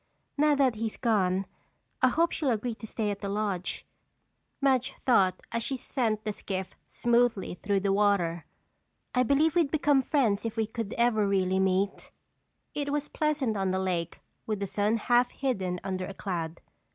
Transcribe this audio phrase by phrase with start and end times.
[0.35, 1.45] "Now that he's gone
[2.01, 3.85] I hope she'll agree to stay at the lodge,"
[4.59, 8.47] Madge thought as she sent the skiff smoothly through the water.
[9.13, 12.09] "I believe we'd become friends if we could ever really meet."
[12.73, 16.61] It was pleasant on the lake with the sun half hidden under a cloud.